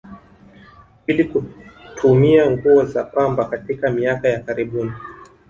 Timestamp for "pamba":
3.03-3.45